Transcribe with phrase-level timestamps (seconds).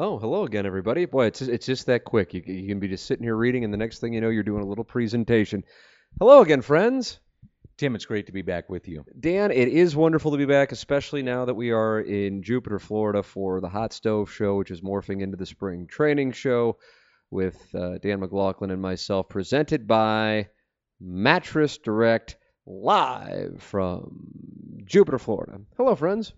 [0.00, 1.06] Oh, hello again, everybody.
[1.06, 2.32] Boy, it's it's just that quick.
[2.32, 4.44] You, you can be just sitting here reading, and the next thing you know, you're
[4.44, 5.64] doing a little presentation.
[6.20, 7.18] Hello again, friends.
[7.78, 9.04] Tim, it's great to be back with you.
[9.18, 13.24] Dan, it is wonderful to be back, especially now that we are in Jupiter, Florida
[13.24, 16.78] for the Hot Stove Show, which is morphing into the Spring Training Show
[17.32, 20.48] with uh, Dan McLaughlin and myself, presented by
[21.00, 24.28] Mattress Direct, live from
[24.84, 25.60] Jupiter, Florida.
[25.76, 26.34] Hello, friends.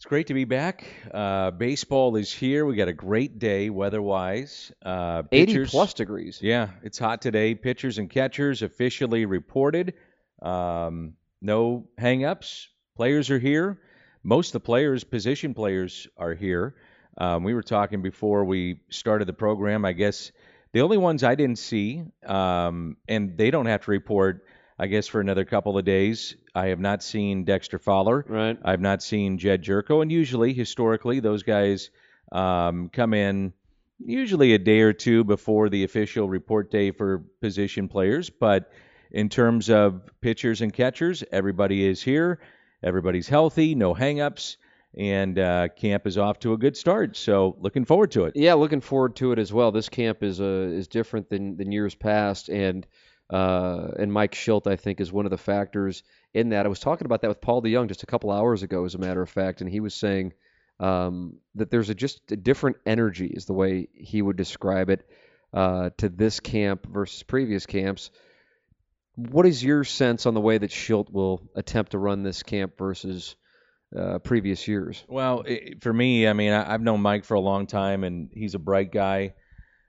[0.00, 0.86] It's great to be back.
[1.12, 2.64] Uh, baseball is here.
[2.64, 4.72] We got a great day weather-wise.
[4.82, 6.38] Uh, 80 plus degrees.
[6.40, 7.54] Yeah, it's hot today.
[7.54, 9.92] Pitchers and catchers officially reported.
[10.40, 12.68] Um, no hang-ups.
[12.96, 13.78] Players are here.
[14.22, 16.76] Most of the players, position players, are here.
[17.18, 19.84] Um, we were talking before we started the program.
[19.84, 20.32] I guess
[20.72, 24.46] the only ones I didn't see, um, and they don't have to report,
[24.78, 26.36] I guess, for another couple of days.
[26.60, 28.22] I have not seen Dexter Fowler.
[28.28, 28.58] Right.
[28.62, 31.88] I've not seen Jedd Gyorko, and usually, historically, those guys
[32.32, 33.54] um, come in
[33.98, 38.28] usually a day or two before the official report day for position players.
[38.28, 38.72] But
[39.10, 42.40] in terms of pitchers and catchers, everybody is here.
[42.82, 44.56] Everybody's healthy, no hangups,
[44.98, 47.16] and uh, camp is off to a good start.
[47.16, 48.36] So looking forward to it.
[48.36, 49.72] Yeah, looking forward to it as well.
[49.72, 52.86] This camp is uh, is different than than years past, and
[53.30, 56.02] uh, and Mike Shildt I think is one of the factors
[56.34, 56.66] in that.
[56.66, 58.98] I was talking about that with Paul DeJong just a couple hours ago, as a
[58.98, 60.32] matter of fact, and he was saying
[60.80, 65.06] um, that there's a just a different energy, is the way he would describe it,
[65.52, 68.10] uh, to this camp versus previous camps.
[69.14, 72.78] What is your sense on the way that Shildt will attempt to run this camp
[72.78, 73.36] versus
[73.96, 75.04] uh, previous years?
[75.08, 78.30] Well, i for me, I mean, I, I've known Mike for a long time, and
[78.32, 79.34] he's a bright guy.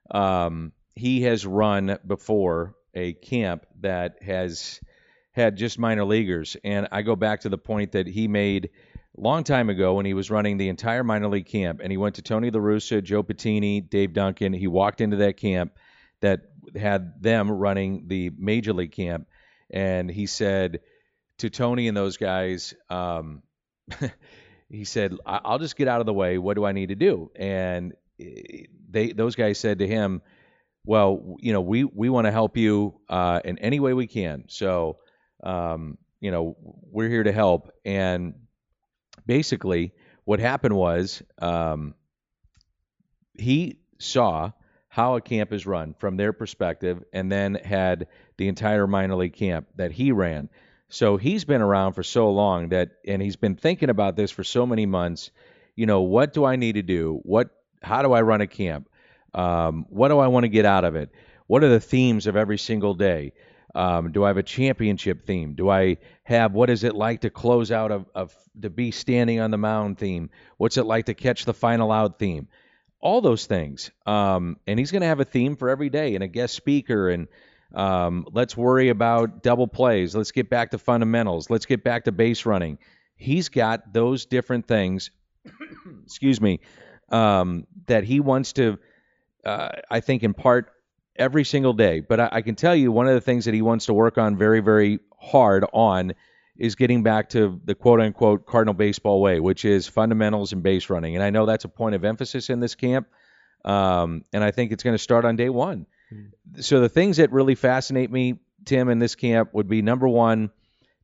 [0.09, 4.79] Um, he has run before a camp that has
[5.33, 8.69] had just minor leaguers, and I go back to the point that he made
[9.17, 11.97] a long time ago when he was running the entire minor league camp, and he
[11.97, 14.53] went to Tony La Russa, Joe Pettini, Dave Duncan.
[14.53, 15.73] He walked into that camp
[16.21, 16.41] that
[16.75, 19.27] had them running the major league camp,
[19.69, 20.81] and he said
[21.39, 22.73] to Tony and those guys.
[22.89, 23.41] Um,
[24.69, 26.37] he said, "I- "I'll just get out of the way.
[26.37, 30.21] What do I need to do?" And eh, they those guys said to him,
[30.85, 34.45] "Well, you know, we we want to help you uh, in any way we can.
[34.47, 34.97] So,
[35.43, 36.55] um, you know,
[36.91, 38.35] we're here to help." And
[39.25, 39.93] basically,
[40.23, 41.95] what happened was um,
[43.37, 44.51] he saw
[44.87, 49.33] how a camp is run from their perspective, and then had the entire minor league
[49.33, 50.49] camp that he ran.
[50.89, 54.43] So he's been around for so long that, and he's been thinking about this for
[54.43, 55.31] so many months.
[55.77, 57.21] You know, what do I need to do?
[57.23, 58.89] What, how do I run a camp?
[59.33, 61.09] Um, what do I want to get out of it?
[61.47, 63.33] What are the themes of every single day?
[63.73, 65.53] Um, do I have a championship theme?
[65.53, 69.39] Do I have what is it like to close out of, of to be standing
[69.39, 70.29] on the mound theme?
[70.57, 72.47] What's it like to catch the final out theme?
[72.99, 73.91] All those things.
[74.05, 77.09] Um, and he's going to have a theme for every day and a guest speaker
[77.09, 77.27] and
[77.73, 80.15] um, let's worry about double plays.
[80.15, 81.49] Let's get back to fundamentals.
[81.49, 82.77] Let's get back to base running.
[83.15, 85.11] He's got those different things,
[86.03, 86.59] excuse me,
[87.09, 88.77] um, that he wants to,
[89.45, 90.71] uh, I think, in part
[91.15, 91.99] every single day.
[91.99, 94.17] But I, I can tell you one of the things that he wants to work
[94.17, 96.13] on very, very hard on
[96.57, 100.89] is getting back to the quote unquote Cardinal baseball way, which is fundamentals and base
[100.89, 101.15] running.
[101.15, 103.07] And I know that's a point of emphasis in this camp.
[103.63, 105.85] Um, and I think it's going to start on day one.
[106.59, 110.51] So the things that really fascinate me, Tim, in this camp would be number one,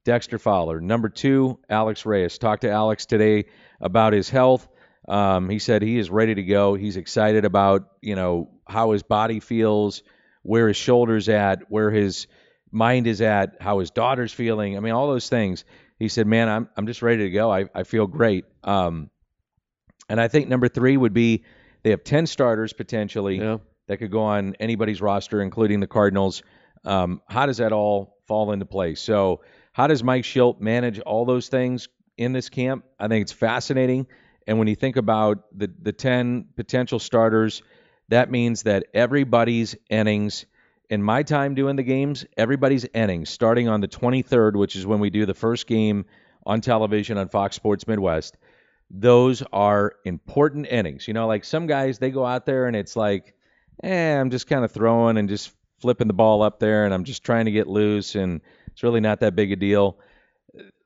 [0.04, 0.82] Dexter Fowler.
[0.82, 2.38] Number two, Alex Reyes.
[2.38, 3.46] Talked to Alex today
[3.80, 4.68] about his health.
[5.08, 6.74] Um, he said he is ready to go.
[6.76, 10.04] He's excited about you know how his body feels,
[10.44, 12.28] where his shoulders at, where his
[12.72, 14.76] mind is at, how his daughter's feeling.
[14.76, 15.64] I mean, all those things.
[16.00, 17.52] He said, "Man, I'm I'm just ready to go.
[17.52, 19.10] I I feel great." Um,
[20.10, 21.44] and I think number three would be
[21.84, 23.58] they have ten starters potentially Yeah.
[23.88, 26.44] that could go on anybody's roster, including the Cardinals.
[26.86, 29.02] Um, how does that all fall into place?
[29.02, 29.42] So,
[29.74, 31.88] how does Mike Shildt manage all those things
[32.18, 32.86] in this camp?
[33.00, 34.08] I think it's fascinating.
[34.48, 37.62] And when you think about the the ten potential starters,
[38.10, 40.46] that means that everybody's innings.
[40.90, 45.02] In my time doing the games, everybody's innings starting on the 23rd, which is when
[45.02, 46.06] we do the first game
[46.46, 48.38] on television on Fox Sports Midwest.
[48.90, 51.08] those are important innings.
[51.08, 53.36] You know, like some guys they go out there and it's like,
[53.84, 57.04] eh, I'm just kind of throwing and just flipping the ball up there and I'm
[57.04, 60.00] just trying to get loose and it's really not that big a deal.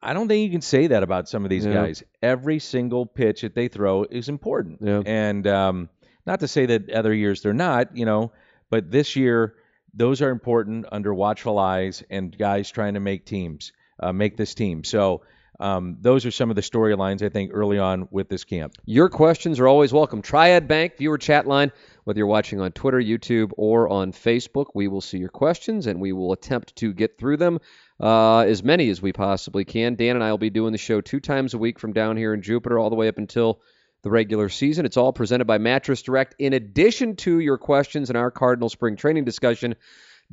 [0.03, 1.73] I don't think you can say that about some of these Yeah.
[1.73, 2.03] guys.
[2.21, 4.79] Every single pitch that they throw is important.
[4.81, 5.01] Yeah.
[5.05, 5.89] And um,
[6.25, 8.31] not to say that other years they're not, you know,
[8.69, 9.55] but this year
[9.93, 14.55] those are important under watchful eyes and guys trying to make teams, uh, make this
[14.55, 14.83] team.
[14.83, 15.21] So
[15.59, 18.73] um, those are some of the storylines I think early on with this camp.
[18.85, 20.21] Your questions are always welcome.
[20.23, 21.71] Triad Bank viewer chat line,
[22.05, 25.99] whether you're watching on Twitter, YouTube, or on Facebook, we will see your questions and
[26.01, 27.59] we will attempt to get through them
[28.01, 29.95] uh, as many as we possibly can.
[29.95, 32.33] Dan and I will be doing the show two times a week from down here
[32.33, 33.61] in Jupiter all the way up until
[34.01, 34.85] the regular season.
[34.85, 36.35] It's all presented by Mattress Direct.
[36.39, 39.75] In addition to your questions and our Cardinal spring training discussion,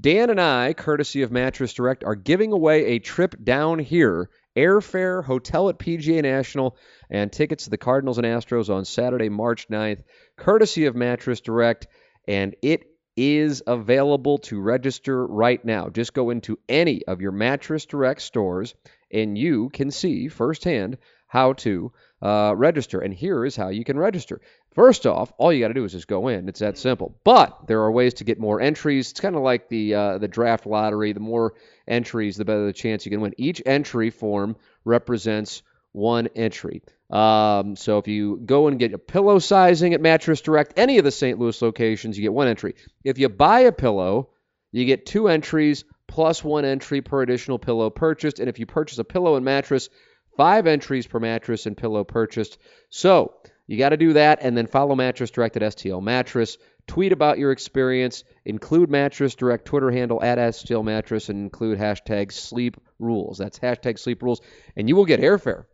[0.00, 5.22] Dan and I, courtesy of Mattress Direct, are giving away a trip down here, airfare,
[5.22, 6.78] hotel at PGA National,
[7.10, 10.02] and tickets to the Cardinals and Astros on Saturday, March 9th,
[10.36, 11.88] courtesy of Mattress Direct.
[12.26, 12.86] And it
[13.18, 15.88] is available to register right now.
[15.88, 18.76] Just go into any of your Mattress Direct stores
[19.10, 21.90] and you can see firsthand how to
[22.22, 23.00] uh, register.
[23.00, 24.40] And here is how you can register.
[24.70, 26.48] First off, all you got to do is just go in.
[26.48, 27.12] It's that simple.
[27.24, 29.10] But there are ways to get more entries.
[29.10, 31.12] It's kind of like the uh, the draft lottery.
[31.12, 31.54] The more
[31.88, 33.34] entries, the better the chance you can win.
[33.36, 34.54] Each entry form
[34.84, 36.82] represents one entry.
[37.10, 41.04] Um, so if you go and get a pillow sizing at Mattress Direct, any of
[41.04, 41.38] the St.
[41.38, 42.74] Louis locations, you get one entry.
[43.02, 44.30] If you buy a pillow,
[44.72, 48.40] you get two entries plus one entry per additional pillow purchased.
[48.40, 49.88] And if you purchase a pillow and mattress,
[50.36, 52.58] five entries per mattress and pillow purchased.
[52.90, 53.34] So
[53.66, 56.58] you got to do that and then follow Mattress Direct at STL Mattress.
[56.86, 58.24] Tweet about your experience.
[58.44, 63.38] Include Mattress Direct Twitter handle at STL Mattress and include hashtag sleep rules.
[63.38, 64.40] That's hashtag sleep rules.
[64.76, 65.64] And you will get airfare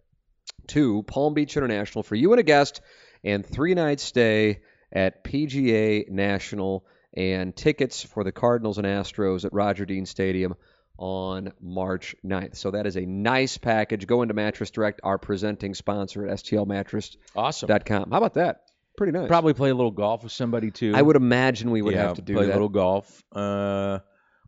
[0.68, 2.80] to Palm Beach International for you and a guest
[3.22, 4.60] and three nights stay
[4.92, 6.84] at PGA National
[7.16, 10.54] and tickets for the Cardinals and Astros at Roger Dean Stadium
[10.98, 12.56] on March 9th.
[12.56, 14.06] So that is a nice package.
[14.06, 17.44] Go into Mattress Direct, our presenting sponsor at stlmattress.com.
[17.44, 17.68] Awesome.
[18.10, 18.62] How about that?
[18.96, 19.26] Pretty nice.
[19.26, 20.92] Probably play a little golf with somebody too.
[20.94, 22.52] I would imagine we would yeah, have to do play that.
[22.52, 23.24] a little golf.
[23.32, 23.98] Uh,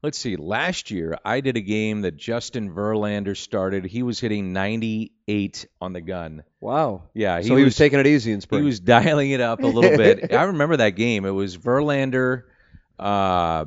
[0.06, 0.37] let's see.
[0.37, 3.85] Last year, I did a game that Justin Verlander started.
[3.85, 6.44] He was hitting 98 on the gun.
[6.61, 7.03] Wow.
[7.12, 8.61] Yeah, so he was, taking it easy in spring.
[8.61, 10.32] He was dialing it up a little bit.
[10.32, 11.25] I remember that game.
[11.25, 12.44] It was Verlander
[13.00, 13.64] uh,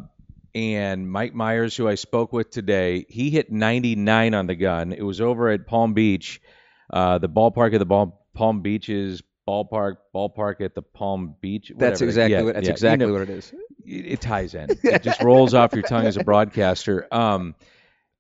[0.56, 3.06] and Mike Mayers, who I spoke with today.
[3.10, 4.94] He hit 99 on the gun.
[4.94, 6.42] It was over at Palm Beach,
[6.90, 11.72] uh, the ballpark of the Palm Beaches ballpark, ballpark at the Palm Beach.
[11.76, 12.70] that's exactly Yeah, what that's yeah.
[12.70, 13.54] You exactly know, what it is.
[13.86, 14.70] it, it ties in.
[14.84, 17.08] It just rolls off your tongue as a broadcaster.
[17.12, 17.56] Um,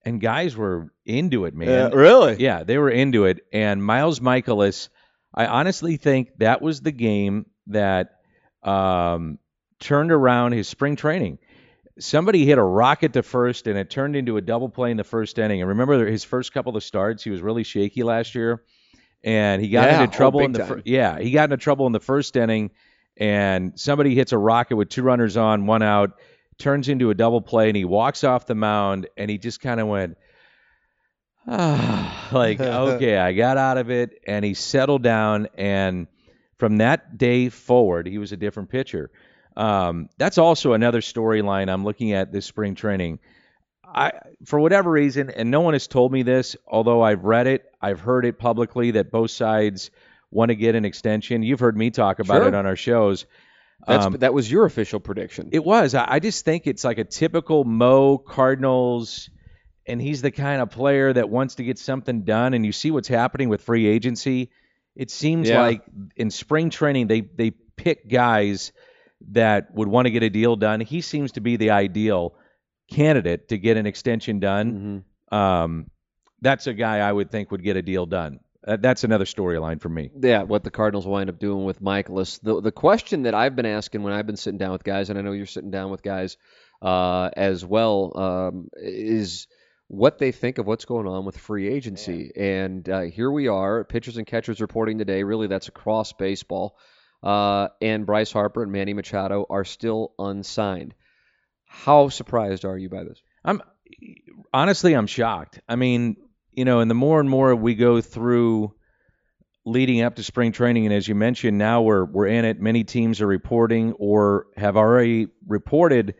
[0.06, 1.92] and guys were into it, man.
[1.92, 2.38] really?
[2.40, 3.46] Yeah, they were into it.
[3.54, 4.90] And Miles Mikolas,
[5.34, 8.16] I honestly think that was the game that
[8.64, 9.38] um,
[9.80, 11.38] turned around his spring training.
[12.00, 15.04] Somebody hit a rocket to first, and it turned into a double play in the
[15.04, 15.62] first inning.
[15.62, 18.64] And remember his first couple of starts, he was really shaky last year,
[19.24, 21.58] and he got Yeah, into oh, trouble big in the fir- yeah he got into
[21.58, 22.72] trouble in the first inning,
[23.18, 26.12] and somebody hits a rocket with two runners on, one out,
[26.58, 29.80] turns into a double play, and he walks off the mound, and he just kind
[29.80, 30.18] of went.
[31.48, 36.08] Ah, like okay, I got out of it, and he settled down, and
[36.58, 39.10] from that day forward, he was a different pitcher.
[39.56, 43.20] Um, that's also another storyline I'm looking at this spring training.
[43.94, 44.12] I,
[44.46, 48.00] for whatever reason, and no one has told me this, although I've read it, I've
[48.00, 49.92] heard it publicly that both sides
[50.32, 51.42] want to get an extension.
[51.44, 52.48] You've heard me talk about Sure.
[52.48, 53.26] it on our shows.
[53.88, 55.50] That's Um, that was your official prediction.
[55.54, 55.96] it was.
[55.96, 59.30] I, I just think it's like a typical Mo Cardinals,
[59.88, 62.54] and he's the kind of player that wants to get something done.
[62.54, 64.52] And you see what's happening with free agency.
[64.96, 65.62] It seems Yeah.
[65.62, 65.82] like
[66.16, 68.74] in spring training they they pick guys
[69.32, 70.82] that would want to get a deal done.
[70.82, 72.36] He seems to be the ideal
[72.90, 75.04] candidate to get an extension done.
[75.32, 75.38] Mhm.
[75.38, 75.92] Um,
[76.42, 78.40] that's a guy I would think would get a deal done.
[78.68, 80.12] Uh, that's another storyline for me.
[80.20, 82.40] Yeah, what the Cardinals wind up doing with Mikolas.
[82.42, 85.18] The the question that I've been asking when I've been sitting down with guys, and
[85.18, 86.38] I know you're sitting down with guys
[86.82, 89.48] uh, as well, um, is
[89.88, 92.32] what they think of what's going on with free agency.
[92.36, 95.24] And uh, here we are, pitchers and catchers reporting today.
[95.24, 96.78] Really, that's across baseball.
[97.24, 100.94] Uh, and Bryce Harper and Manny Machado are still unsigned.
[101.70, 103.22] How surprised are you by this?
[103.46, 103.62] I'm
[104.52, 105.62] honestly I'm shocked.
[105.70, 106.18] I mean,
[106.52, 108.74] you know, and the more and more we go through
[109.66, 112.60] leading up to spring training, and as you mentioned, now we're we're in it.
[112.60, 116.16] Many teams are reporting or have already reported.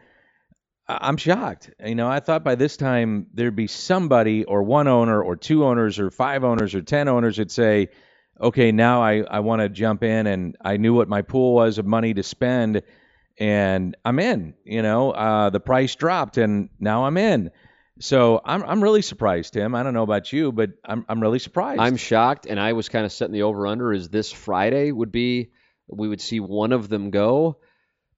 [0.88, 1.72] I'm shocked.
[1.84, 5.66] You know, I thought by this time there'd be somebody or one owner or two
[5.66, 7.90] owners or five owners or ten owners that say,
[8.40, 11.80] okay, now I, I want to jump in and I knew what my pool was
[11.80, 12.84] of money to spend
[13.40, 14.54] and I'm in.
[14.66, 17.52] You know, uh, the price dropped and now I'm in.
[18.02, 19.76] So I'm I'm really surprised, Tim.
[19.76, 21.82] I don't know about you, but I'm I'm really surprised.
[21.82, 25.12] I'm shocked, and I was kind of setting the over under as this Friday would
[25.12, 25.52] be.
[25.88, 27.60] We would see one of them go.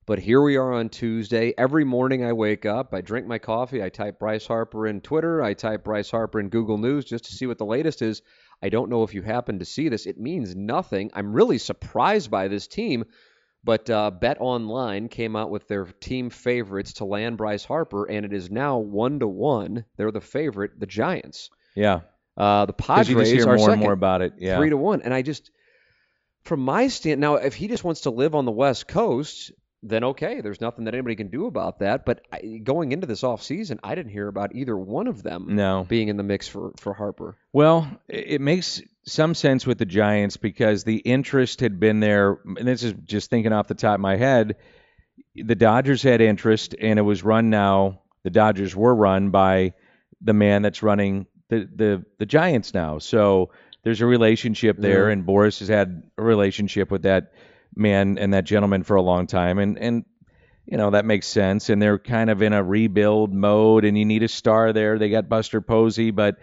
[0.08, 1.54] But here we are on Tuesday.
[1.58, 5.42] Every morning I wake up, I drink my coffee, I type Bryce Harper in Twitter,
[5.42, 8.24] I type Bryce Harper in Google News just to see what the latest is.
[8.64, 10.08] I don't know if you happen to see this.
[10.08, 11.12] It means nothing.
[11.14, 13.06] I'm really surprised by this team
[13.64, 18.26] but uh, Bet Online came out with their team favorites to land Bryce Harper, and
[18.26, 19.86] it is now one to one.
[19.98, 21.50] They're the favorite, the Giants.
[21.76, 22.02] Yeah.
[22.38, 24.34] Uh, the 'Cause you Padres just hear are more second, and more about it.
[24.38, 24.58] Yeah.
[24.58, 25.02] three to one.
[25.02, 25.52] And I just,
[26.44, 29.52] from my stand, now if he just wants to live on the West Coast,
[29.84, 32.06] then okay, there's nothing that anybody can do about that.
[32.06, 35.86] But I, going into this offseason, I didn't hear about either one of them No.
[35.90, 37.36] being in the mix for for Harper.
[37.54, 42.40] Well, it makes some sense with the Giants because the interest had been there.
[42.46, 44.56] And this is just thinking off the top of my head.
[45.36, 48.02] The Dodgers had interest, and it was run now.
[48.24, 49.74] The Dodgers were run by
[50.22, 53.00] the man that's running the the, the Giants now.
[53.00, 53.50] So
[53.84, 55.14] there's a relationship there, Yeah.
[55.14, 57.34] and Boras has had a relationship with that
[57.76, 60.06] man and that gentleman for a long time, and and
[60.66, 61.70] you know that makes sense.
[61.70, 64.98] And they're kind of in a rebuild mode, and you need a star there.
[65.00, 66.38] They got Buster Posey, but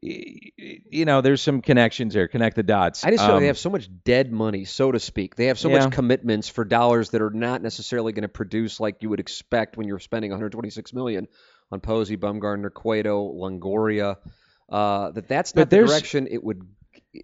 [0.00, 2.28] you know there's some connections there.
[2.28, 3.04] Connect the dots.
[3.04, 5.34] I just feel Um, they have so much dead money, so to speak.
[5.34, 5.78] They have so Yeah.
[5.78, 9.76] much commitments for dollars that are not necessarily going to produce like you would expect
[9.76, 11.26] when you're spending 126 million
[11.72, 14.16] on Posey, Bumgarner, Cueto, Longoria.
[14.68, 16.62] Uh, that that's But not the direction it would.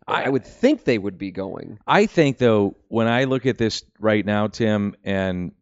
[0.06, 1.78] I, I- would think they would be going.
[1.86, 5.52] I think though, when I look at this right now, Tim, and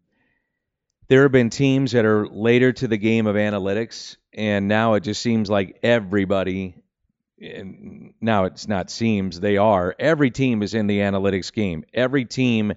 [1.08, 5.00] there have been teams that are later to the game of analytics, and now it
[5.00, 6.74] just seems like everybody.
[7.40, 9.94] And now it's not seems they are.
[9.98, 11.84] Every team is in the analytics game.
[11.94, 12.72] Every team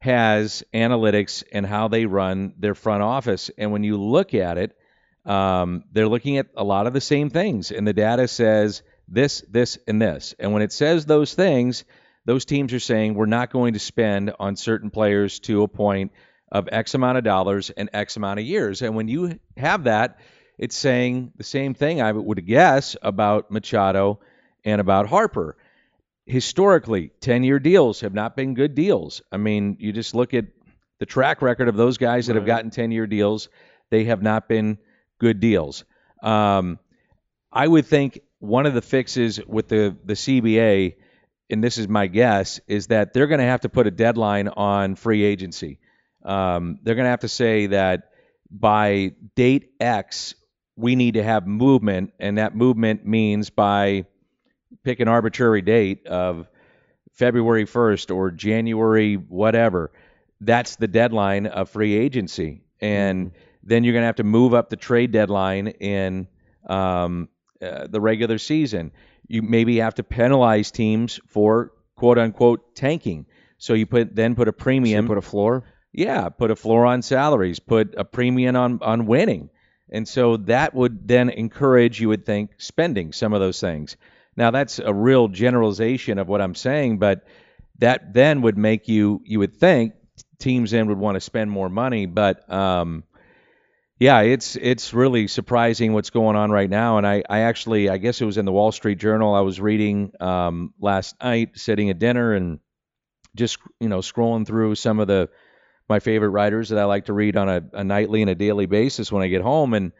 [0.00, 3.50] has analytics and how they run their front office.
[3.56, 4.76] And when you look at it,
[5.24, 7.70] um, they're looking at a lot of the same things.
[7.70, 10.34] And the data says this, this, and this.
[10.38, 11.84] And when it says those things,
[12.24, 16.12] those teams are saying we're not going to spend on certain players to a point
[16.50, 18.82] of X amount of dollars and X amount of years.
[18.82, 20.18] And when you have that,
[20.58, 24.20] it's saying the same thing, I would guess, about Machado
[24.64, 25.56] and about Harper.
[26.26, 29.22] Historically, 10 year deals have not been good deals.
[29.32, 30.44] I mean, you just look at
[31.00, 33.48] the track record of those guys that have gotten 10 year deals,
[33.90, 34.78] they have not been
[35.18, 35.84] good deals.
[36.22, 36.78] Um,
[37.50, 40.96] I would think one of the fixes with the, the CBA,
[41.48, 44.48] and this is my guess, is that they're going to have to put a deadline
[44.48, 45.78] on free agency.
[46.24, 48.10] Um, they're going to have to say that
[48.50, 50.34] by date X,
[50.74, 54.06] we need to have movement, and that movement means by
[54.82, 56.48] pick an arbitrary date of
[57.12, 59.92] February 1st or January whatever.
[60.40, 63.30] That's the deadline of free agency, and
[63.62, 66.26] then you're going to have to move up the trade deadline in
[66.68, 67.28] um,
[67.62, 68.92] uh, the regular season.
[69.28, 73.26] You maybe have to penalize teams for quote unquote tanking.
[73.58, 75.64] So you put then put a So premium put a floor.
[75.92, 79.50] yeah, put a floor on salaries, put a premium on on winning.
[79.90, 83.96] And so that would then encourage, you would think, spending some of those things.
[84.36, 87.26] Now that's a real generalization of what I'm saying, but
[87.78, 89.92] that then would make you, you would think,
[90.38, 92.06] teams then would want to spend more money.
[92.06, 93.04] But um,
[94.02, 96.98] yeah, it's it's really surprising what's going on right now.
[96.98, 99.32] And I, I actually, I guess it was in the Wall Street Journal.
[99.32, 102.58] I was reading um, last night, sitting at dinner, and
[103.36, 105.28] just you know scrolling through some of the
[105.88, 108.66] my favorite writers that I like to read on a, a nightly and a daily
[108.66, 109.92] basis when I get home, and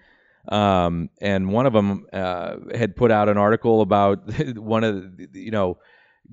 [0.49, 5.29] um, and one of them uh, had put out an article about one of the,
[5.35, 5.79] you know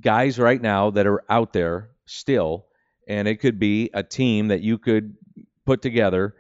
[0.02, 2.66] guys right now that are out there still,
[3.08, 5.14] and it could be a team that you could
[5.68, 6.34] put together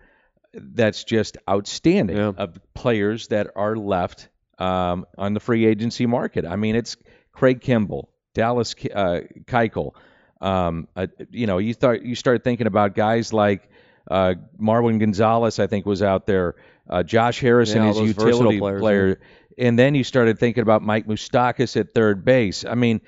[0.54, 2.34] that's just outstanding Yeah.
[2.38, 6.46] of players that are left um, on the free agency market.
[6.46, 6.98] I mean, it's
[7.32, 9.94] Craig Kimbrel, Dallas uh, Keuchel.
[10.42, 13.70] Um, uh, you know, you start you start thinking about guys like
[14.10, 15.60] uh, Marwin Gonzalez.
[15.60, 16.56] I think was out there.
[16.90, 19.20] Uh, Josh Harrison Yeah, is utility players, player,
[19.58, 22.66] and then you started thinking about Mike Moustakas at third base.
[22.66, 23.02] I mean,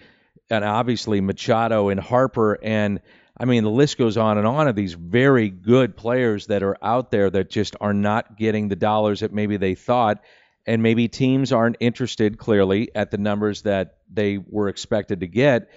[0.49, 2.99] and obviously Machado and Harper and
[3.41, 6.77] I mean the list goes on and on of these very good players that are
[6.79, 10.23] out there that just are not getting the dollars that maybe they thought
[10.67, 15.71] and maybe teams aren't interested clearly at the numbers that they were expected to get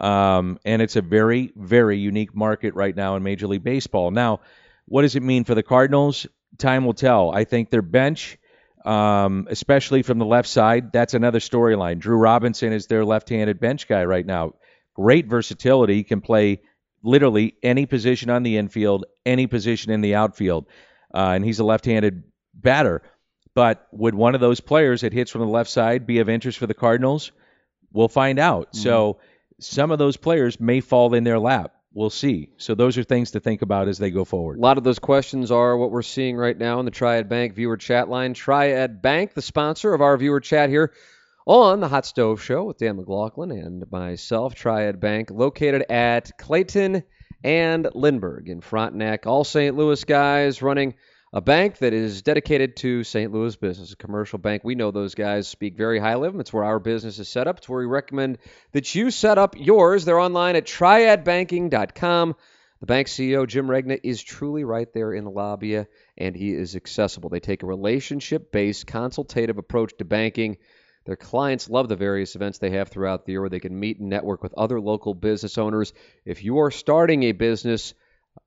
[0.00, 4.40] um, and it's a very very unique market right now in Major League Baseball now
[4.86, 8.38] what does it mean for the Cardinals time will tell I think their bench
[8.82, 10.90] um, especially from the left side.
[10.90, 11.98] That's another storyline.
[11.98, 14.54] Drew Robinson is their left-handed bench guy right now.
[14.94, 16.62] great versatility, can play
[17.02, 20.66] literally any position on the infield, any position in the outfield,
[21.14, 23.02] uh, and he's a left-handed batter.
[23.54, 26.58] But would one of those players that hits from the left side be of interest
[26.58, 27.32] for the Cardinals?
[27.92, 28.68] We'll find out.
[28.68, 28.82] Mm-hmm.
[28.82, 29.18] So
[29.58, 31.74] some of those players may fall in their lap.
[31.92, 32.50] We'll see.
[32.56, 34.58] So those are things to think about as they go forward.
[34.58, 37.54] A lot of those questions are what we're seeing right now in the Triad Bank
[37.54, 38.32] viewer chat line.
[38.32, 40.92] Triad Bank, the sponsor of our viewer chat here
[41.46, 47.02] on the Hot Stove Show with Dan McLaughlin and myself, Triad Bank, located at Clayton
[47.42, 49.26] and Lindbergh in Frontenac.
[49.26, 49.76] All St.
[49.76, 50.94] Louis guys running
[51.32, 53.32] a bank that is dedicated to St.
[53.32, 54.62] Louis business, a commercial bank.
[54.64, 56.40] We know those guys speak very highly of them.
[56.40, 57.58] It's where our business is set up.
[57.58, 58.38] It's where we recommend
[58.72, 60.04] that you set up yours.
[60.04, 62.34] They're online at triadbanking.com.
[62.80, 65.84] The bank CEO, Jim Regna, is truly right there in the lobby
[66.16, 67.28] and he is accessible.
[67.28, 70.56] They take a relationship based consultative approach to banking.
[71.06, 73.98] Their clients love the various events they have throughout the year where they can meet
[73.98, 75.92] and network with other local business owners.
[76.24, 77.94] If you are starting a business,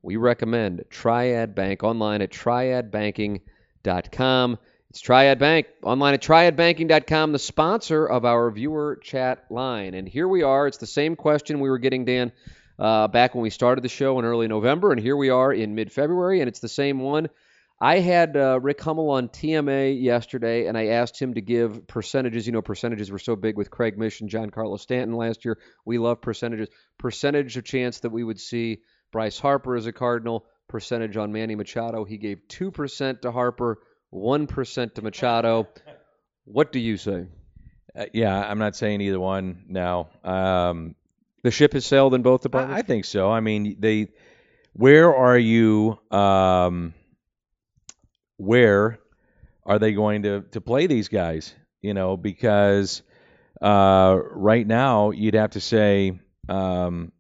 [0.01, 4.59] we recommend Triad Bank online at triadbanking.com.
[4.89, 9.95] It's Triad Bank online at triadbanking.com, the sponsor of our viewer chat line.
[9.95, 10.67] And here we are.
[10.67, 12.31] It's the same question we were getting, Dan,
[12.77, 14.91] uh, back when we started the show in early November.
[14.91, 17.29] And here we are in mid February, and it's the same one.
[17.83, 22.47] I had uh, Rick Hummel on TMA yesterday, and I asked him to give percentages.
[22.47, 25.57] You know, percentages were so big with Craig Mish and Giancarlo Stanton last year.
[25.83, 26.69] We love percentages.
[26.97, 30.45] Percentage of chance that we would see Bryce Harper as a Cardinal.
[30.69, 32.05] Percentage on Manny Machado.
[32.05, 33.79] He gave 2% to Harper,
[34.13, 35.67] 1% to Machado.
[36.45, 37.25] What do you say?
[37.93, 40.07] Uh, yeah, I'm not saying either one now.
[40.23, 40.95] Um,
[41.43, 42.77] the ship has sailed in both departments?
[42.77, 43.29] I, I think so.
[43.29, 44.07] I mean, they.
[44.71, 45.99] Where are you?
[46.09, 46.93] Um,
[48.43, 48.99] where
[49.65, 51.53] are they going to, to play these guys?
[51.81, 53.01] You know, because
[53.61, 56.19] uh, right now you'd have to say,
[56.49, 57.11] um,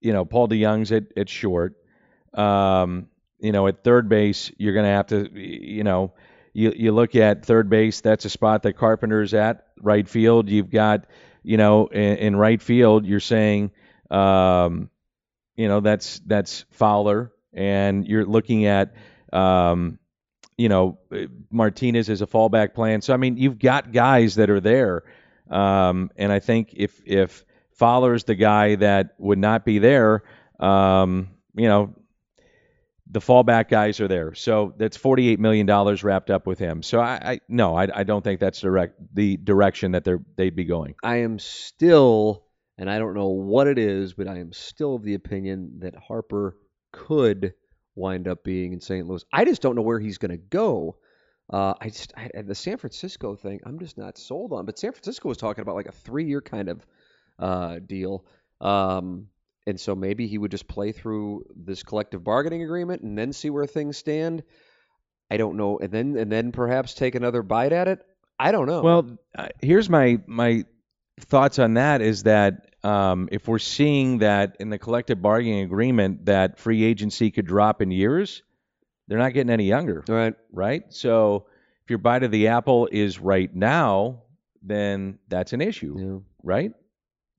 [0.00, 1.74] you know, Paul DeJong's at, at short.
[2.34, 3.08] Um,
[3.40, 6.12] you know, at third base, you're going to have to, you know,
[6.52, 9.66] you, you look at third base, that's a spot that Carpenter's at.
[9.80, 11.06] Right field, you've got,
[11.42, 13.70] you know, in, in right field, you're saying,
[14.10, 14.90] um,
[15.56, 18.94] you know, that's that's Fowler, and you're looking at
[19.32, 19.98] um,
[20.56, 20.98] you know,
[21.50, 23.00] Martinez is a fallback plan.
[23.00, 25.04] So I mean, you've got guys that are there,
[25.50, 30.24] um, and I think if if Fowler's the guy that would not be there,
[30.58, 31.94] um, you know,
[33.10, 34.34] the fallback guys are there.
[34.34, 36.82] So that's forty-eight million dollars wrapped up with him.
[36.82, 40.56] So I, I no, I, I don't think that's direct the direction that they're they'd
[40.56, 40.96] be going.
[41.02, 42.44] I am still,
[42.76, 45.94] and I don't know what it is, but I am still of the opinion that
[45.94, 46.56] Harper
[46.92, 47.54] could
[47.98, 49.06] wind up being in St.
[49.06, 49.24] Louis.
[49.32, 50.96] I just don't know where he's going to go.
[51.50, 54.66] Uh, I just I, the San Francisco thing, I'm just not sold on.
[54.66, 56.86] But San Francisco was talking about like a three-year kind of
[57.38, 58.24] uh, deal,
[58.60, 59.28] um,
[59.66, 63.50] and so maybe he would just play through this collective bargaining agreement and then see
[63.50, 64.42] where things stand.
[65.30, 68.00] I don't know, and then and then perhaps take another bite at it.
[68.38, 68.82] I don't know.
[68.82, 70.64] Well, uh, here's my my
[71.20, 76.26] thoughts on that is that um, if we're seeing that in the collective bargaining agreement
[76.26, 78.42] that free agency could drop in years,
[79.08, 80.04] they're not getting any younger.
[80.08, 80.34] Right.
[80.52, 80.84] Right.
[80.90, 81.46] So
[81.84, 84.22] if your bite of the apple is right now,
[84.62, 85.96] then that's an issue.
[85.98, 86.18] Yeah.
[86.42, 86.72] Right.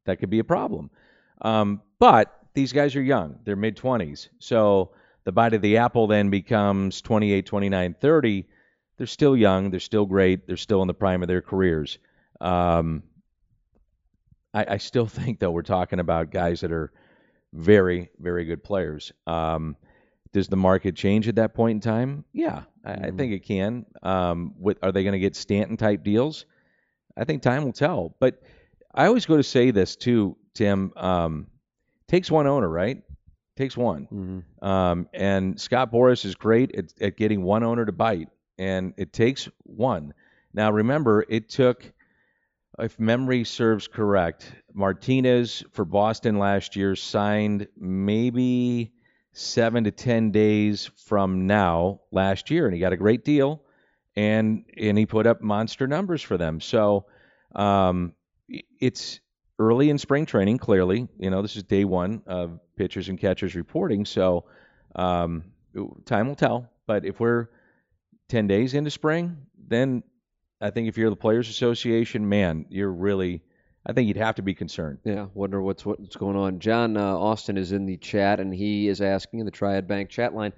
[0.05, 0.89] That could be a problem.
[1.41, 3.39] Um, but these guys are young.
[3.43, 4.29] They're mid 20s.
[4.39, 4.91] So
[5.23, 8.45] the bite of the apple then becomes 28, 29, 30.
[8.97, 9.69] They're still young.
[9.69, 10.47] They're still great.
[10.47, 11.99] They're still in the prime of their careers.
[12.41, 13.03] Um,
[14.53, 16.91] I, I still think though we're talking about guys that are
[17.53, 19.11] very, very good players.
[19.27, 19.75] Um,
[20.31, 22.23] does the market change at that point in time?
[22.33, 23.05] Yeah, I, mm-hmm.
[23.05, 23.85] I think it can.
[24.03, 26.45] Um, what, are they going to get Stanton type deals?
[27.17, 28.15] I think time will tell.
[28.19, 28.41] But
[28.93, 30.93] I always go to say this too, Tim.
[30.95, 31.47] Um,
[32.07, 33.01] takes one owner, right?
[33.57, 34.07] Takes one.
[34.11, 34.65] Mm-hmm.
[34.65, 39.11] Um, and Scott Boras is great at, at getting one owner to bite, and it
[39.11, 40.13] takes one.
[40.53, 41.91] Now remember, it took
[42.79, 48.91] if memory serves correct, Martinez for Boston last year signed maybe
[49.33, 53.61] seven to ten days from now last year, and he got a great deal,
[54.15, 56.59] and and he put up monster numbers for them.
[56.61, 57.05] So
[57.55, 58.13] um,
[58.79, 59.19] it's
[59.57, 60.57] early in spring training.
[60.57, 64.45] Clearly, you know this is day one of pitchers and catchers reporting, so
[64.95, 65.43] um,
[66.05, 66.69] time will tell.
[66.87, 67.49] But if we're
[68.27, 69.37] ten days into spring,
[69.67, 70.03] then
[70.61, 73.41] I think if you're the Players Association, man, you're really.
[73.85, 74.99] I think you'd have to be concerned.
[75.05, 76.59] Yeah, wonder what's what's going on.
[76.59, 80.09] John uh, Austin is in the chat, and he is asking in the Triad Bank
[80.09, 80.51] chat line,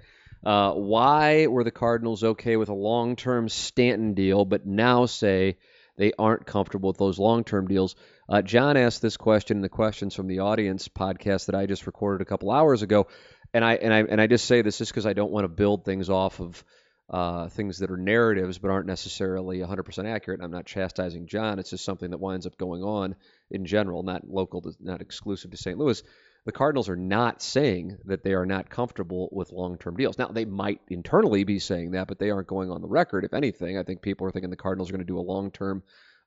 [0.44, 5.56] uh, why were the Cardinals okay with a long-term Stanton deal, but now say
[5.96, 7.94] they aren't comfortable with those long-term deals.
[8.28, 11.86] Uh, John asked this question in the questions from the audience podcast that I just
[11.86, 13.06] recorded a couple hours ago,
[13.54, 15.48] and I and I and I just say this just because I don't want to
[15.48, 16.64] build things off of
[17.12, 20.40] uh, things that are narratives but aren't necessarily 100% accurate.
[20.42, 21.58] I'm not chastising John.
[21.58, 23.16] It's just something that winds up going on
[23.50, 25.78] in general, not local, to, not exclusive to St.
[25.78, 26.02] Louis.
[26.46, 30.18] The Cardinals are not saying that they are not comfortable with long-term deals.
[30.18, 33.24] Now, they might internally be saying that, but they aren't going on the record.
[33.24, 35.82] If anything, I think people are thinking the Cardinals are going to do a long-term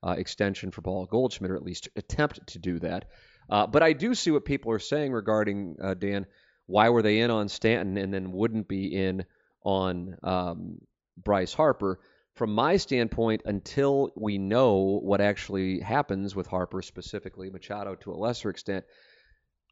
[0.06, 3.06] uh, extension for Paul Goldschmidt, or at least attempt to do that.
[3.50, 6.28] Uh, but I do see what people are saying regarding uh, Dan.
[6.67, 9.26] Why were they in on Stanton and then wouldn't be in
[9.65, 10.78] on um,
[11.17, 11.99] Bryce Harper.
[12.36, 18.15] From my standpoint, until we know what actually happens with Harper specifically, Machado to a
[18.15, 18.86] lesser extent,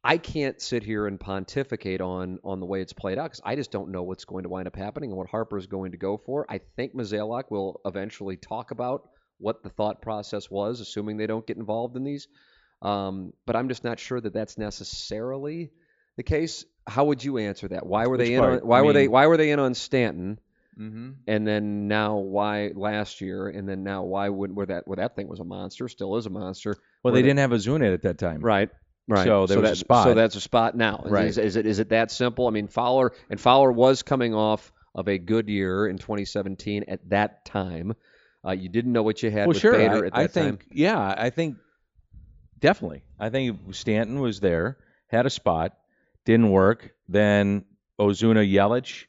[0.02, 3.56] I can't sit here and pontificate on on the way it's played out because I
[3.56, 5.98] just don't know what's going to wind up happening and what Harper is going to
[5.98, 6.44] go for.
[6.48, 11.46] I think Mozeliak will eventually talk about what the thought process was, assuming they don't
[11.46, 12.28] get involved in these.
[12.82, 15.70] Um, but I'm just not sure that that's necessarily
[16.16, 16.64] the case.
[16.86, 17.86] How would you answer that?
[17.86, 18.40] Why were Which they in?
[18.40, 19.08] On, why I were they?
[19.08, 20.38] Why were they in on Stanton?
[20.78, 21.10] Mm-hmm.
[21.26, 23.48] And then now why last year?
[23.48, 26.26] And then now why would where that where that thing was a monster, still is
[26.26, 26.76] a monster.
[27.02, 28.40] Well, Were they didn't have Ozuna at that time.
[28.40, 28.70] Right.
[29.06, 29.24] Right.
[29.24, 30.04] So there was a spot.
[30.04, 31.02] So that's a spot now.
[31.04, 31.26] Is, Right.
[31.26, 32.46] is, is it is it that simple?
[32.48, 37.08] I mean, Fowler and Fowler was coming off of a good year in 2017 at
[37.10, 37.94] that time.
[38.46, 39.72] Uh, you didn't know what you had Well, with sure.
[39.72, 40.68] Bader I, at that I think, time.
[40.72, 41.56] yeah, I think
[42.58, 43.02] definitely.
[43.18, 44.76] I think Stanton was there,
[45.08, 45.76] had a spot,
[46.24, 46.92] didn't work.
[47.08, 47.64] Then
[47.98, 49.04] Ozuna Yelich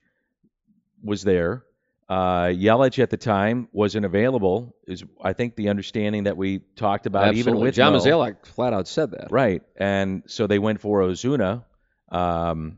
[1.03, 1.63] was there.
[2.07, 4.75] Uh, Yelich at the time wasn't available.
[4.87, 7.99] Is I think the understanding that we talked about even with John Mo.
[7.99, 9.31] Mozeliak flat out said that.
[9.31, 9.63] Right.
[9.75, 11.63] And so they went for Ozuna.
[12.09, 12.77] Um,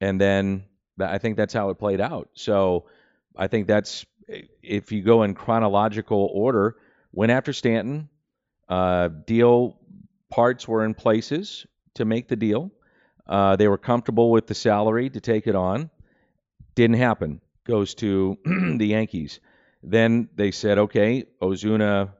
[0.00, 0.64] and then
[1.00, 2.30] I think that's how it played out.
[2.34, 2.86] So
[3.36, 4.04] I think that's,
[4.62, 6.76] if you go in chronological order,
[7.12, 8.08] went after Stanton,
[8.68, 9.78] uh, deal
[10.28, 12.72] parts were in places to make the deal.
[13.28, 15.90] Uh, they were comfortable with the salary to take it on.
[16.74, 17.40] Didn't happen.
[17.64, 19.40] Goes to the Yankees.
[19.82, 22.10] Then they said, okay, Ozuna,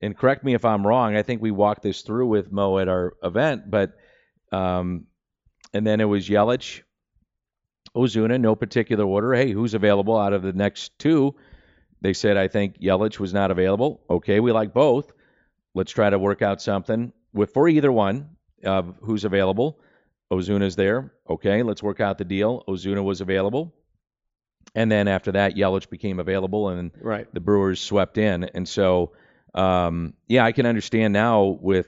[0.00, 1.16] and correct me if I'm wrong.
[1.16, 3.92] I think we walked this through with Mo at our event, but
[4.50, 5.06] um,
[5.72, 6.82] and then it was Yelich,
[7.94, 9.34] Ozuna, no particular order.
[9.34, 11.34] Hey, who's available out of the next two?
[12.00, 14.02] They said, I think Yelich was not available.
[14.10, 15.12] Okay, we like both.
[15.74, 19.80] Let's try to work out something with for either one of who's available.
[20.32, 21.12] Ozuna's there.
[21.28, 22.64] Okay, let's work out the deal.
[22.66, 23.74] Ozuna was available.
[24.74, 27.32] And then after that, Yelich became available, and Right.
[27.34, 28.44] the Brewers swept in.
[28.44, 29.12] And so,
[29.54, 31.86] um, yeah, I can understand now with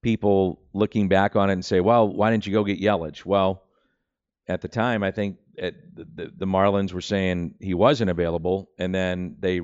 [0.00, 3.26] people looking back on it and say, well, why didn't you go get Yelich?
[3.26, 3.62] Well,
[4.48, 8.70] at the time, I think at the, the, the Marlins were saying he wasn't available,
[8.78, 9.60] and then they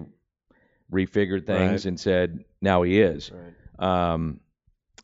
[0.92, 1.84] refigured things Right.
[1.86, 3.30] and said, now he is.
[3.30, 4.12] Right.
[4.12, 4.40] Um,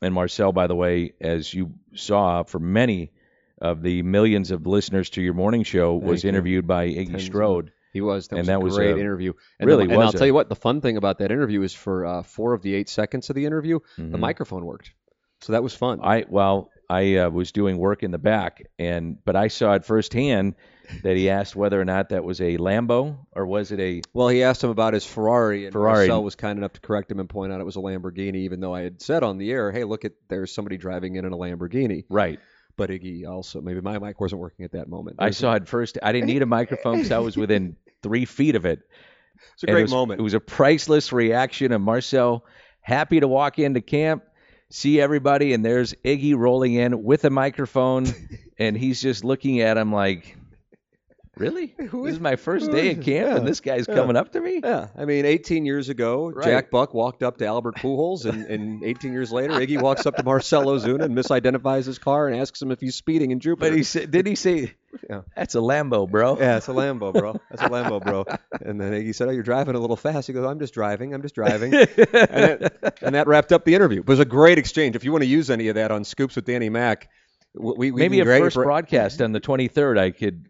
[0.02, 3.10] and Marcel, by the way, as you saw, for many
[3.60, 6.28] of the millions of listeners to your morning show, was you.
[6.28, 7.72] interviewed by Iggy Tens Strode.
[7.92, 8.28] He was.
[8.28, 9.32] That And was that a was great a- interview.
[9.58, 11.62] And really the, and I'll a- tell you what, the fun thing about that interview
[11.62, 14.20] is for uh, four of the eight seconds of the interview, the Mhm.
[14.20, 14.92] microphone worked.
[15.40, 16.00] So that was fun.
[16.02, 19.84] I well, I uh, was doing work in the back, and but I saw it
[19.84, 20.54] firsthand
[21.02, 24.28] that he asked whether or not that was a Lambo or was it a Well,
[24.28, 26.08] he asked him about his Ferrari, and Ferrari.
[26.08, 28.60] Marcel was kind enough to correct him and point out it was a Lamborghini, even
[28.60, 31.32] though I had said on the air, "Hey, look at there's somebody driving in in
[31.32, 32.38] a Lamborghini." right?
[32.78, 35.16] But Iggy also maybe my mic wasn't working at that moment.
[35.18, 35.98] I There's- saw it first.
[36.02, 38.80] I didn't need a microphone because I was within three feet of it.
[39.54, 40.20] It's a And great it was, moment.
[40.20, 42.44] It was a priceless reaction of Marcel,
[42.80, 44.22] happy to walk into camp,
[44.70, 48.06] see everybody, and there's Iggy rolling in with a microphone,
[48.58, 50.36] and he's just looking at him like,
[51.36, 51.74] "Really?
[51.90, 53.94] Who This is- is my first day is- at camp, yeah, and this guy's yeah.
[53.94, 56.44] coming up to me." yeah, I mean, 18 years ago, Right.
[56.44, 60.16] Jack Buck walked up to Albert Pujols, and, and 18 years later, Iggy walks up
[60.16, 63.70] to Marcel Ozuna and misidentifies his car and asks him if he's speeding in Jupiter.
[63.70, 64.74] But he said, did he say,
[65.08, 65.20] Yeah.
[65.36, 66.38] "That's a Lambo, bro"?
[66.38, 67.40] Yeah, it's a Lambo, bro.
[67.50, 68.24] That's a Lambo, bro.
[68.60, 71.12] And then Iggy said, "Oh, you're driving a little fast." He goes, "I'm just driving.
[71.14, 74.00] I'm just driving." and, that, and that wrapped up the interview.
[74.00, 74.96] It was a great exchange.
[74.96, 77.08] If you want to use any of that on Scoops with Danny Mac,
[77.54, 80.46] w- we, we Maybe a first for- broadcast on the 23rd, I could.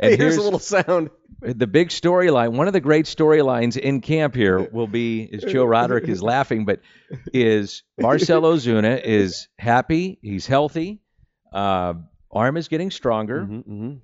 [0.00, 1.10] And Hey, here's here's a little sound.
[1.40, 2.52] the big storyline.
[2.56, 6.64] One of the great storylines in camp here will be, as Joe Roderick is laughing,
[6.64, 6.80] but
[7.34, 11.00] is Marcel Ozuna is happy, he's healthy,
[11.52, 11.94] uh,
[12.32, 13.40] arm is getting stronger.
[13.42, 13.98] Mhm, mhm.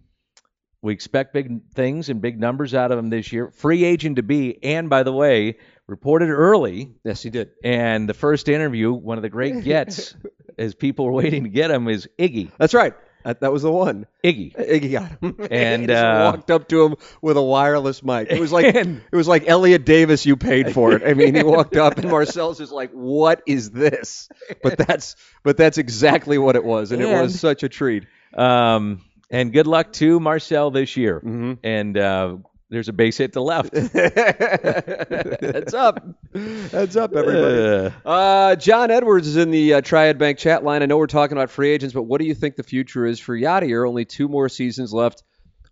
[0.80, 3.50] We expect big things and big numbers out of him this year.
[3.50, 5.56] Free agent to be, and by the way,
[5.88, 6.92] reported early.
[7.04, 7.50] Yes, he did.
[7.64, 10.14] And the first interview, one of the great gets,
[10.58, 12.50] as people were waiting to get him, is Iggy.
[12.58, 12.94] That's right.
[13.24, 14.06] That, was the one.
[14.24, 14.54] Iggy.
[14.54, 18.28] Iggy got him, And, uh, walked up to him with a wireless mic.
[18.30, 20.24] It was like And- it was like Elliot Davis.
[20.24, 21.02] You paid for it.
[21.04, 24.28] I mean, he walked up, and Marcel's just like, "What is this?"
[24.62, 28.04] But that's but that's exactly what it was, and, it was such a treat.
[28.34, 31.20] Um, and good luck to Marcel this year.
[31.20, 32.36] hmm And uh,
[32.70, 33.74] there's a base hit to left.
[33.76, 37.90] Heads up, heads up, everybody.
[38.04, 40.82] Uh, Uh, John Edwards is in the uh, Triad Bank chat line.
[40.82, 43.20] I know we're talking about free agents, but what do you think the future is
[43.20, 43.86] for Yadier?
[43.88, 45.22] Only two more seasons left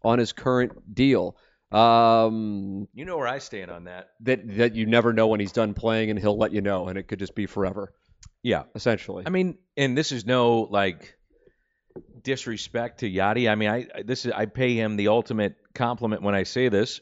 [0.02, 1.36] on his current deal.
[1.72, 4.10] Um, you know where I stand on that.
[4.20, 6.96] that that you never know when he's done playing, and he'll let you know, and
[6.98, 7.92] it could just be forever,
[8.42, 8.64] Yeah.
[8.74, 9.24] essentially.
[9.26, 11.15] I mean, and this is no like
[12.26, 13.48] disrespect to Yadi.
[13.48, 17.00] I mean, I this is I pay him the ultimate compliment when I say this.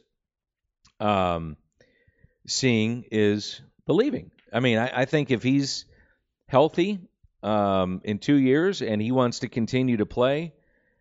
[1.01, 1.57] Um,
[2.47, 4.31] seeing is believing.
[4.53, 5.87] I mean, I, I think if he's
[6.47, 7.01] healthy
[7.43, 10.53] um, in two years and he wants to continue to play,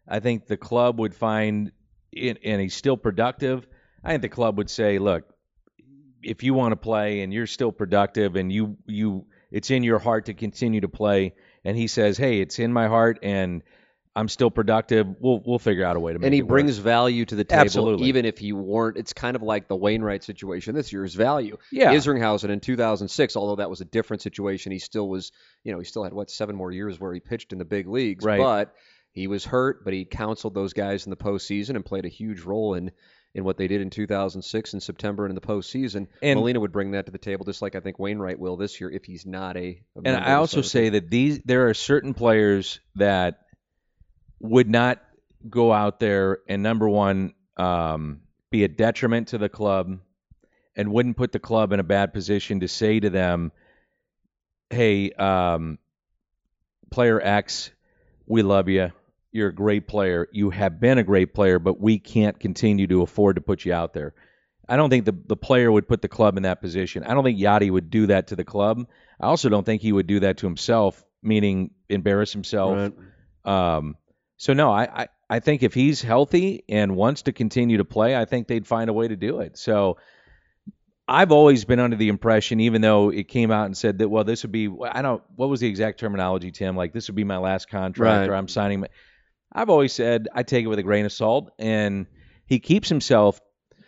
[0.08, 1.74] I think the club would find
[2.14, 3.68] it, and he's still productive.
[4.04, 5.26] I think the club would say, look,
[6.22, 10.00] if you want to play and you're still productive and you you it's in your
[10.00, 11.34] heart to continue to play,
[11.66, 13.64] and he says, hey, it's in my heart and
[14.16, 15.08] I'm still productive.
[15.20, 16.50] We'll we'll figure out a way to make and he it work.
[16.50, 18.08] brings value to the table, Absolutely.
[18.10, 18.96] even if he weren't.
[18.98, 21.58] It's kind of like the Wainwright situation this year's value.
[21.72, 21.94] Yeah.
[21.94, 25.32] Isringhausen in 2006, although that was a different situation, he still was,
[25.64, 27.88] you know, he still had what seven more years where he pitched in the big
[27.88, 28.40] leagues, Right.
[28.40, 28.76] but
[29.14, 32.42] he was hurt, but he counseled those guys in the postseason and played a huge
[32.42, 32.92] role in
[33.36, 36.06] in what they did in 2006 in September and in the postseason.
[36.22, 38.80] And- Molina would bring that to the table, just like I think Wainwright will this
[38.80, 39.82] year if he's not a.
[39.96, 43.40] a And I also say that these there are certain players that
[44.44, 45.02] would not
[45.50, 50.00] go out there and number one um, be a detriment to the club
[50.76, 53.52] and wouldn't put the club in a bad position to say to them,
[54.70, 55.80] "Hey, um,
[56.92, 57.72] player X,
[58.28, 58.92] we love you.
[59.32, 60.28] You're a great player.
[60.32, 63.74] You have been a great player, but we can't continue to afford to put you
[63.74, 64.14] out there."
[64.68, 67.04] I don't think the the player would put the club in that position.
[67.04, 68.88] I don't think Yadi would do that to the club.
[69.20, 72.92] I also don't think he would do that to himself, meaning embarrass himself.
[73.46, 73.76] Right.
[73.78, 73.96] Um,
[74.38, 78.16] so no, I, I I think if he's healthy and wants to continue to play,
[78.16, 79.58] I think they'd find a way to do it.
[79.58, 79.98] So
[81.08, 84.24] I've always been under the impression, even though it came out and said that, well,
[84.24, 86.76] this would be I don't what was the exact terminology, Tim?
[86.78, 88.30] Like this would be my last contract, Right.
[88.30, 88.82] or I'm signing.
[88.82, 88.88] My,
[89.52, 92.06] I've always said I take it with a grain of salt, and
[92.46, 93.40] he keeps himself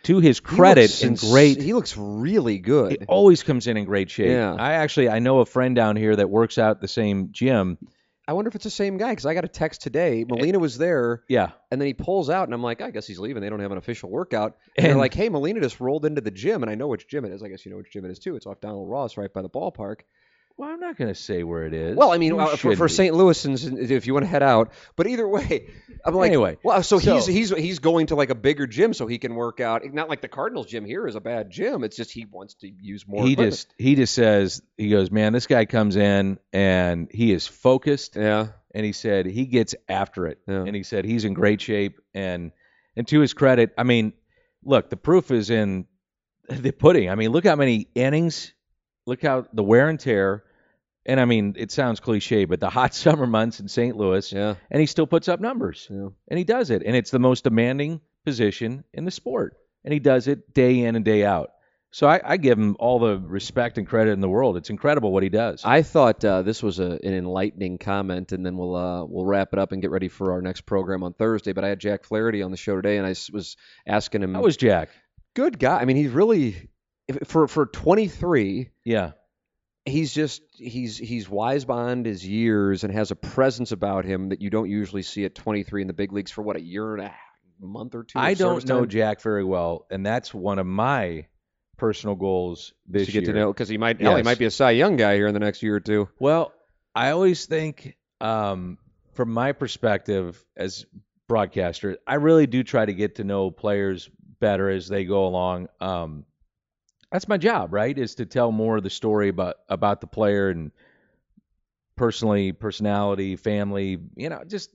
[0.04, 2.92] to his credit in great He looks really good.
[2.92, 4.30] he always comes in in great shape.
[4.30, 4.54] Yeah.
[4.54, 7.78] I actually I know a friend down here that works out the same gym.
[8.28, 10.24] I wonder if it's the same guy because I got a text today.
[10.28, 11.52] Molina was there, Yeah.
[11.70, 13.40] and then he pulls out, and I'm like, I guess he's leaving.
[13.40, 14.56] They don't have an official workout.
[14.76, 17.24] And, they're like, Hey, Molina just rolled into the gym, and I know which gym
[17.24, 17.42] it is.
[17.42, 18.34] I guess you know which gym it is too.
[18.36, 20.00] It's off Donald Ross, right by the ballpark.
[20.58, 21.96] Well, I'm not going to say where it is.
[21.96, 22.88] Well, I mean, uh, for, for.
[22.88, 23.14] St.
[23.14, 25.68] Louis, and if you want to head out, but either way,
[26.04, 29.06] I'm like, Anyway, well, so, he's he's he's going to like a bigger gym so
[29.06, 29.82] he can work out.
[29.92, 31.84] Not like the Cardinals gym here is a bad gym.
[31.84, 33.22] It's just he wants to use more.
[33.24, 33.52] he equipment.
[33.52, 38.16] just he just says he goes, man, this guy comes in and he is focused,
[38.16, 40.62] yeah, and he said he gets after it, Yeah.
[40.62, 42.50] and he said he's in great shape, and
[42.96, 44.14] and to his credit, I mean,
[44.64, 45.84] look, the proof is in
[46.48, 47.10] the pudding.
[47.10, 48.54] I mean, look how many innings,
[49.06, 50.42] look how the wear and tear,
[51.06, 53.96] and I mean, it sounds cliche, but the hot summer months in St.
[53.96, 55.86] Louis, yeah, and he still puts up numbers.
[55.90, 56.08] yeah.
[56.28, 60.00] and he does it and it's the most demanding position in the sport and he
[60.00, 61.50] does it day in and day out
[61.92, 65.12] so i, I give him all the respect and credit in the world it's incredible
[65.12, 68.74] what he does I thought uh, this was a, an enlightening comment, and then we'll
[68.74, 71.52] uh, we'll wrap it up and get ready for our next program on Thursday.
[71.52, 74.34] But I had Jack Flaherty on the show today, and I was asking him.
[74.34, 74.90] how was jack
[75.34, 75.78] good guy.
[75.78, 76.68] I mean, he's really
[77.08, 78.70] if, for for 23.
[78.84, 79.12] yeah
[79.84, 84.40] He's just he's he's wise beyond his years and has a presence about him that
[84.40, 87.04] you don't usually see at 23 in the big leagues for what a year and
[87.04, 87.20] a half,
[87.60, 88.18] month or two.
[88.18, 88.88] i don't know time?
[88.88, 91.24] jack very well and that's one of my
[91.76, 94.44] personal goals this to get year to know because he might hell, he might be
[94.46, 96.08] a Cy Young guy here in the next year or two.
[96.18, 96.52] Well,
[96.94, 98.78] I always think, um,
[99.14, 100.86] from my perspective as
[101.28, 104.08] broadcaster, I really do try to get to know players
[104.40, 105.68] better as they go along.
[105.80, 106.24] Um,
[107.10, 107.96] that's my job, right?
[107.96, 110.70] Is to tell more of the story about about the player and
[111.96, 113.98] personally, personality, family.
[114.16, 114.70] You know, just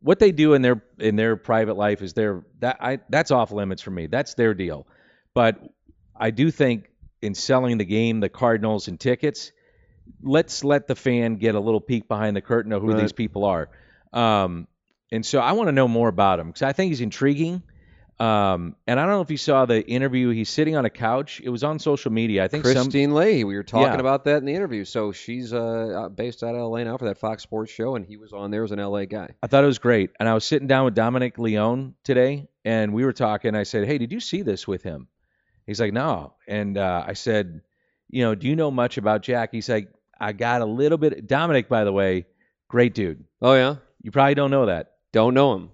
[0.00, 3.52] what they do in their in their private life is their that I that's off
[3.52, 4.06] limits for me.
[4.06, 4.86] That's their deal.
[5.34, 5.60] But
[6.14, 6.88] I do think
[7.22, 9.52] in selling the game, the Cardinals and tickets,
[10.22, 12.96] let's let the fan get a little peek behind the curtain of who Right.
[12.98, 13.70] these people are.
[14.12, 14.66] Um,
[15.10, 17.62] and so I want to know more about him because I think he's intriguing.
[18.22, 20.30] Um, and I don't know if you saw the interview.
[20.30, 21.40] He's sitting on a couch.
[21.42, 22.44] It was on social media.
[22.44, 22.86] I think some.
[22.88, 23.98] Kristine Leahy, we were talking Yeah.
[23.98, 24.84] about that in the interview.
[24.84, 28.16] So she's uh, based out of LA now for that Fox Sports show, and he
[28.16, 29.30] was on there as an LA guy.
[29.42, 30.10] I thought it was great.
[30.20, 33.56] And I was sitting down with Dominic Leone today, and we were talking.
[33.56, 35.08] I said, "Hey, did you see this with him?"
[35.66, 37.62] He's like, "No." And uh, I said,
[38.08, 39.88] "You know, do you know much about Jack?" He's like,
[40.20, 42.26] "I got a little bit." Dominic, by the way,
[42.68, 43.24] great dude.
[43.40, 44.92] Oh yeah, You probably don't know that.
[45.12, 45.70] don't know him.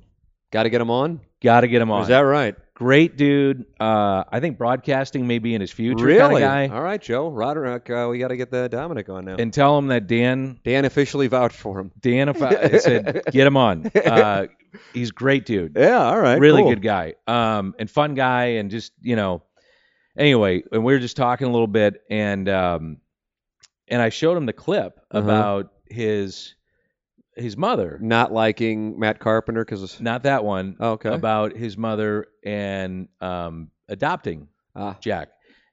[0.51, 1.21] Got to get him on.
[1.43, 2.03] Got to get him on.
[2.03, 2.55] Is that right?
[2.75, 3.65] great dude?
[3.81, 6.05] Uh, I think broadcasting may be in his future.
[6.05, 6.41] really?
[6.43, 6.77] Kind of guy.
[6.77, 7.91] All right, Joe Roderick.
[7.91, 9.35] Uh, we got to get the Dominic on now.
[9.37, 11.91] And tell him that Dan Dan officially vouched for him.
[12.01, 13.91] Dan, if I, I said get him on.
[13.97, 14.47] Uh,
[14.95, 15.73] he's great dude.
[15.77, 15.97] Yeah.
[16.05, 16.39] All right.
[16.39, 16.71] really cool.
[16.71, 19.43] good guy um and fun guy and just you know
[20.17, 22.99] anyway and we were just talking a little bit and um
[23.89, 25.21] and i showed him the clip Uh-huh.
[25.25, 26.55] about his
[27.39, 27.99] his mother.
[28.01, 30.77] Not liking Matt Carpenter because not that one.
[30.81, 31.11] okay.
[31.11, 35.29] about his mother and um adopting ah, jack.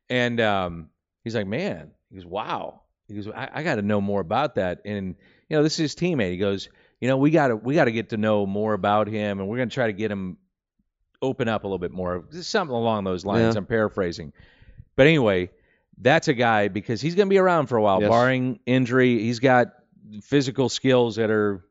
[0.09, 0.89] And um
[1.23, 1.91] he's like man.
[2.09, 2.81] He goes wow.
[3.07, 4.81] He goes i, I got to know more about that.
[4.85, 5.15] And
[5.49, 6.31] you know this is his teammate.
[6.31, 9.07] He goes you know we got to we got to get to know more about
[9.07, 10.37] him and we're going to try to get him
[11.21, 12.25] open up a little bit more.
[12.31, 13.55] Something along those lines.
[13.55, 13.59] Yeah.
[13.59, 14.33] i'm paraphrasing.
[14.95, 15.49] But anyway
[15.97, 18.09] that's a guy because he's going to be around for a while Yes.
[18.09, 19.19] barring injury.
[19.19, 19.73] He's got
[20.23, 21.63] physical skills that are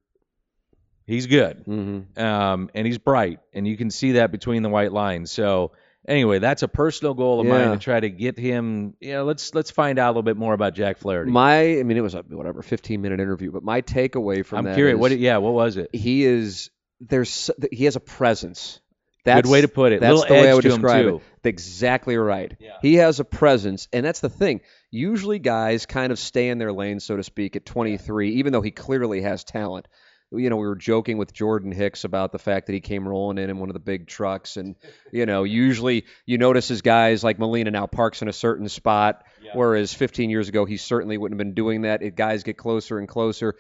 [1.06, 4.92] he's good hmm um, and he's bright, and you can see that between the white
[4.92, 5.30] lines.
[5.30, 5.72] So
[6.06, 8.94] anyway, that's a personal goal of mine to try to get him.
[9.00, 11.30] You know, let's let's find out a little bit more about Jack Flaherty.
[11.30, 14.64] My, I mean, it was a whatever 15 minute interview, but my takeaway from I'm
[14.64, 14.96] that curious.
[14.96, 15.18] is What?
[15.18, 15.90] Yeah, what was it?
[15.92, 16.70] he is
[17.00, 18.80] there's he has a presence.
[19.24, 20.00] That's, Good way to put it.
[20.00, 21.22] That's Little the way I would to him, describe too.
[21.42, 21.48] it.
[21.48, 22.54] Exactly right.
[22.60, 22.72] Yeah.
[22.82, 24.60] He has a presence, and that's the thing.
[24.94, 28.62] Usually, guys kind of stay in their lane, so to speak, at 23, even though
[28.62, 29.88] he clearly has talent.
[30.30, 33.38] You know, we were joking with Jordan Hicks about the fact that he came rolling
[33.38, 34.76] in in one of the big trucks, and
[35.12, 39.24] you know, usually you notice as guys like Molina now parks in a certain spot,
[39.56, 42.02] whereas 15 years ago he certainly wouldn't have been doing that.
[42.02, 43.56] It, guys get closer and closer.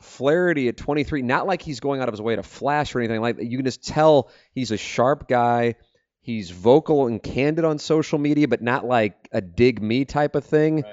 [0.00, 3.20] Flaherty at 23, not like he's going out of his way to flash or anything
[3.20, 3.44] like that.
[3.44, 5.74] You can just tell he's a sharp guy.
[6.20, 10.44] He's vocal and candid on social media, but not like a dig me type of
[10.44, 10.84] thing.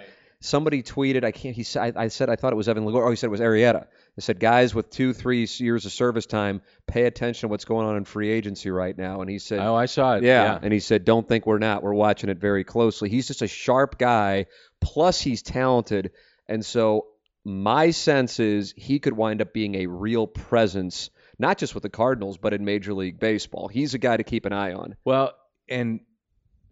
[0.42, 1.56] Somebody tweeted, I can't.
[1.56, 3.06] He said, I, I said, I thought it was Evan Ligor.
[3.06, 3.86] Oh, he said it was Arrieta.
[4.18, 7.88] I said, guys with two, three years of service time, pay attention to what's going
[7.88, 9.22] on in free agency right now.
[9.22, 10.24] And he said, Oh, I saw it.
[10.24, 10.60] yeah.
[10.62, 11.82] And he said, don't think we're not.
[11.84, 13.10] We're watching it very closely.
[13.10, 14.46] He's just a sharp guy.
[14.82, 16.12] Plus, he's talented.
[16.48, 17.08] And so,
[17.44, 21.90] my sense is he could wind up being a real presence, not just with the
[21.90, 23.68] Cardinals, but in Major League Baseball.
[23.68, 24.96] He's a guy to keep an eye on.
[25.04, 25.34] Well,
[25.68, 26.00] and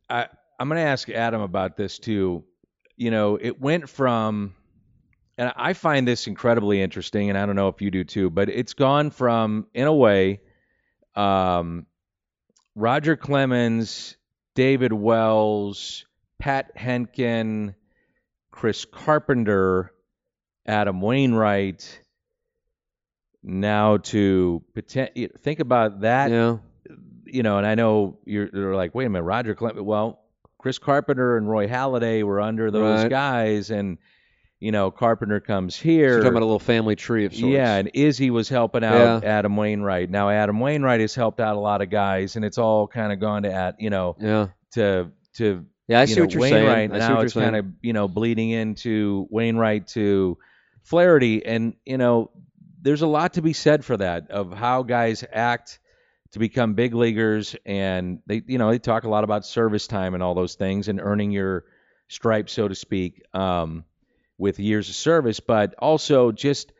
[0.09, 0.27] I
[0.59, 2.43] I'm going to ask Adam about this too.
[2.95, 4.53] You know, it went from
[5.37, 8.49] and I find this incredibly interesting and I don't know if you do too, but
[8.49, 10.41] it's gone from in a way
[11.15, 11.85] um
[12.75, 14.17] Roger Clemens,
[14.55, 16.05] David Wells,
[16.39, 17.75] Pat Hentgen,
[18.51, 19.91] Chris Carpenter,
[20.65, 21.99] Adam Wainwright
[23.43, 26.57] now to poten- think about that yeah.
[27.25, 29.81] you know, and I know you're, you're like, wait a minute, Roger Clemens.
[29.85, 30.19] Well,
[30.57, 33.09] Chris Carpenter and Roy Halladay were under those Right.
[33.09, 33.97] guys, and
[34.61, 36.07] you know, Carpenter comes So here.
[36.11, 37.51] you're talking about a little family tree of sorts.
[37.51, 39.29] yeah, and Izzy was helping out Yeah.
[39.29, 40.09] Adam Wainwright.
[40.09, 43.19] Now Adam Wainwright has helped out a lot of guys, and it's all kind of
[43.19, 44.47] gone to at you know Yeah.
[44.75, 46.91] to to Yeah, I see know, what you're Wainwright.
[46.91, 46.91] saying.
[46.93, 50.37] I see now it's kind of you know bleeding into Wainwright to
[50.83, 52.31] Flaherty, and you know
[52.83, 55.79] there's a lot to be said for that of how guys act
[56.31, 60.13] to become big leaguers, and they you know they talk a lot about service time
[60.13, 61.63] and all those things and earning your
[62.09, 63.85] stripes, so to speak, um,
[64.37, 66.73] with years of service, but also just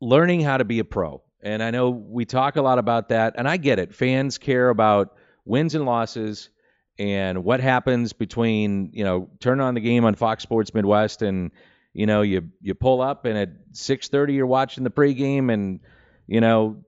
[0.00, 1.22] learning how to be a pro.
[1.42, 3.94] And I know we talk a lot about that, and I get it.
[3.94, 6.50] Fans care about wins and losses
[6.98, 11.50] and what happens between you know turn on the game on Fox Sports Midwest and
[11.94, 15.80] you know you you pull up and at 6:30 you're watching the pregame and
[16.26, 16.84] you know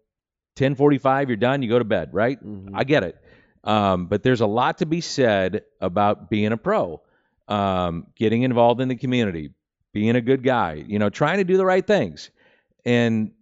[0.56, 2.42] 10:45 you're done you go to bed right?
[2.42, 2.70] Mhm.
[2.74, 3.16] I get it.
[3.64, 7.02] Um, but there's a lot to be said about being a pro
[7.48, 9.50] um, getting involved in the community
[9.92, 12.30] being a good guy you know trying to do the right things.
[12.84, 13.32] And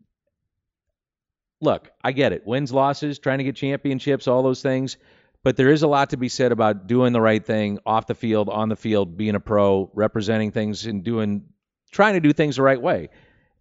[1.60, 2.46] look I get it.
[2.46, 4.96] Wins losses trying to get championships all those things.
[5.44, 8.14] But there is a lot to be said about doing the right thing off the
[8.14, 11.46] field, on the field, being a pro, representing things and doing
[11.92, 13.10] trying to do things the right way.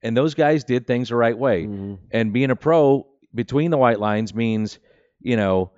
[0.01, 1.65] And those guys did things the right way.
[1.65, 1.99] Mhm.
[2.11, 4.79] And being a pro between the white lines means,
[5.19, 5.71] you know,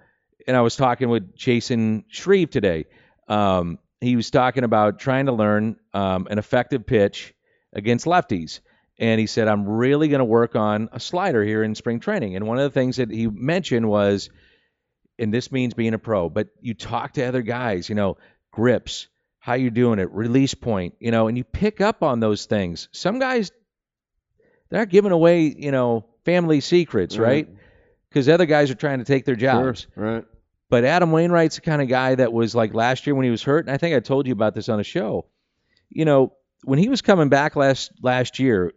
[0.47, 2.85] and I was talking with Chasen Shreve today.
[3.27, 7.33] Um, he was talking about trying to learn um, an effective pitch
[7.73, 8.61] against lefties.
[8.99, 12.35] And he said, I'm really going to work on a slider here in spring training.
[12.35, 14.29] And one of the things that he mentioned was
[15.19, 18.17] and this means being a pro, but you talk to other guys, you know,
[18.51, 19.07] grips,
[19.43, 22.87] how you doing it, release point, you know, and you pick up on those things.
[22.93, 23.51] Some guys
[24.69, 27.23] they're not giving away, you know, family secrets, mm-hmm.
[27.23, 27.49] right?
[28.07, 29.85] Because other guys are trying to take their jobs.
[29.95, 30.25] Sure, right.
[30.69, 33.43] But Adam Wainwright's the kind of guy that was like last year when he was
[33.43, 35.25] hurt, and I think I told you about this on a show.
[35.89, 36.31] You know,
[36.63, 38.71] when he was coming back last last year,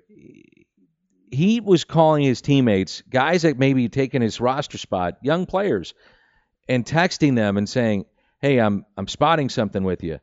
[1.31, 5.95] he was calling his teammates, guys that maybe taking his roster spot, young players,
[6.69, 8.07] and texting them and saying,
[8.41, 10.19] "Hey, I'm I'm spotting something with you,"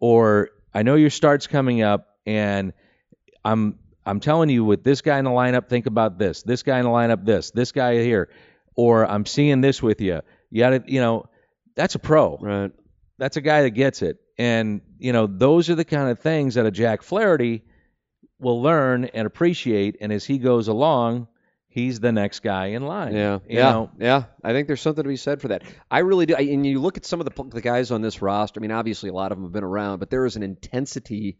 [0.00, 2.72] or "I know your start's coming up, and
[3.44, 6.42] I'm I'm telling you with this guy in the lineup, think about this.
[6.42, 7.50] This guy in the lineup, this.
[7.50, 8.28] This guy here,
[8.74, 10.20] or I'm seeing this with you.
[10.50, 11.26] You got to, you know,
[11.74, 12.36] that's a pro.
[12.36, 12.72] Right.
[13.18, 16.54] That's a guy that gets it, and you know, those are the kind of things
[16.54, 17.62] that a Jack Flaherty
[18.38, 21.28] will learn and appreciate, and as he goes along,
[21.76, 23.14] he's the next guy in line.
[23.14, 23.90] Yeah, yeah, know?
[23.98, 24.24] yeah.
[24.42, 25.62] I think there's something to be said for that.
[25.90, 26.34] I really do.
[26.34, 28.58] I, and you look at some of the, the guys on this roster.
[28.58, 31.36] I mean, obviously a lot of them have been around, but there is an intensity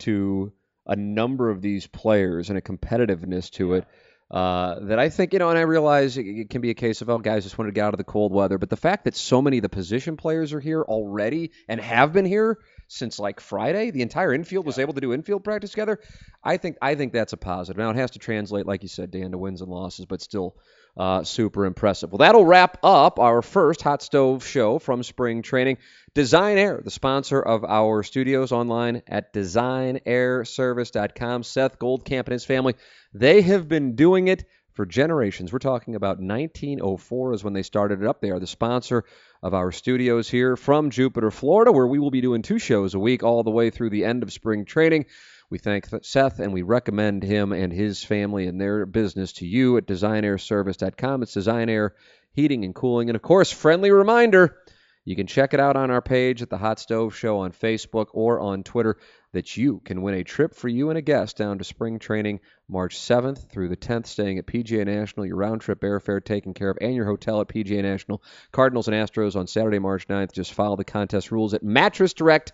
[0.00, 0.52] to
[0.86, 3.86] a number of these players and a competitiveness to it
[4.30, 5.48] uh, that I think you know.
[5.48, 7.74] And I realize it, it can be a case of oh, guys just wanted to
[7.74, 10.18] get out of the cold weather, but the fact that so many of the position
[10.18, 12.58] players are here already and have been here
[12.90, 16.00] since like Friday, the entire infield was able to do infield practice together.
[16.42, 17.78] I think I think that's a positive.
[17.78, 20.56] Now it has to translate, like you said, Dan, to wins and losses, but still
[20.96, 22.10] uh, super impressive.
[22.10, 25.78] Well, that'll wrap up our first hot stove show from spring training.
[26.14, 31.44] Design Air, the sponsor of our studios online at designairservice.com.
[31.44, 32.74] Seth Goldcamp and his family,
[33.14, 34.44] they have been doing it
[34.80, 35.52] for generations.
[35.52, 38.22] We're talking about 1904 is when they started it up.
[38.22, 39.04] They are the sponsor
[39.42, 42.98] of our studios here from Jupiter, Florida, where we will be doing two shows a
[42.98, 45.04] week all the way through the end of spring training.
[45.50, 49.76] We thank Seth and we recommend him and his family and their business to you
[49.76, 51.24] at designairservice.com.
[51.24, 51.94] It's Design Air
[52.32, 53.10] Heating and Cooling.
[53.10, 54.56] And of course, friendly reminder
[55.04, 58.06] you can check it out on our page at the Hot Stove Show on Facebook
[58.14, 58.96] or on Twitter
[59.32, 62.40] that you can win a trip for you and a guest down to spring training
[62.68, 66.70] March 7th through the 10th, staying at PGA National, your round trip airfare taken care
[66.70, 68.22] of, and your hotel at PGA National.
[68.52, 70.32] Cardinals and Astros on Saturday, March 9th.
[70.32, 72.52] Just follow the contest rules at Mattress Direct,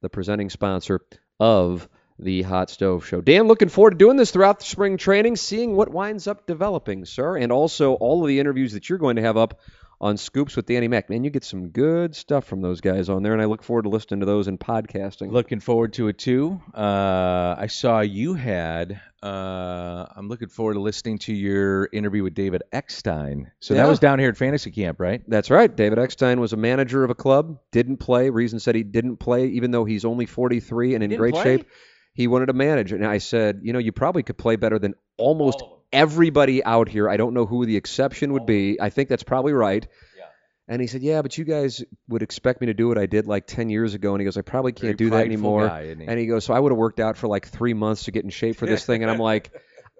[0.00, 1.00] the presenting sponsor
[1.38, 1.88] of
[2.18, 3.20] the Hot Stove Show.
[3.20, 7.04] Dan, looking forward to doing this throughout the spring training, seeing what winds up developing,
[7.04, 9.60] sir, and also all of the interviews that you're going to have up
[10.00, 11.08] on Scoops with Danny Mac.
[11.08, 13.82] Man, you get some good stuff from those guys on there, and I look forward
[13.84, 15.30] to listening to those in podcasting.
[15.30, 16.60] Looking forward to it too.
[16.74, 19.00] Uh, I saw you had.
[19.22, 23.50] Uh, I'm looking forward to listening to your interview with David Eckstein.
[23.60, 23.82] So Yeah.
[23.82, 25.22] that was down here at Fantasy Camp, right?
[25.26, 25.74] That's right.
[25.74, 28.30] David Eckstein was a manager of a club, didn't play.
[28.30, 31.42] Reason said he didn't play, even though he's only 43 and in great play?
[31.42, 31.66] shape.
[32.12, 32.92] He wanted to manage.
[32.92, 35.62] And I said, you know, you probably could play better than almost
[35.96, 37.08] everybody out here.
[37.08, 38.78] I don't know who the exception would be.
[38.80, 39.86] I think that's probably right.
[40.16, 40.24] Yeah.
[40.68, 43.26] And he said, yeah, but you guys would expect me to do what I did
[43.26, 44.12] like 10 years ago.
[44.12, 45.68] And he goes, I probably can't do that prideful anymore.
[45.68, 46.06] guy, isn't he?
[46.06, 48.24] And he goes, so I would have worked out for like three months to get
[48.24, 49.02] in shape for this thing.
[49.02, 49.52] And I'm like,